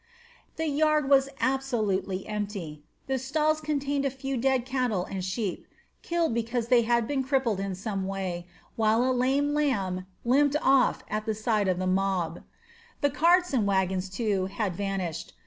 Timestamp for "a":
4.03-4.09, 9.03-9.13